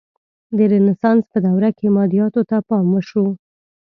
[0.57, 3.25] د رنسانس په دوره کې مادیاتو ته پام وشو.